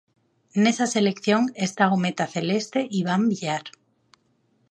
Nesa 0.63 0.85
selección 0.95 1.41
está 1.67 1.83
o 1.95 1.97
meta 2.03 2.25
celeste 2.35 2.79
Iván 3.01 3.23
Villar. 3.29 3.65